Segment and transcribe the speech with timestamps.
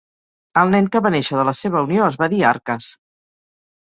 [0.59, 2.87] El nen que va néixer de la seva unió es va dir Arcas.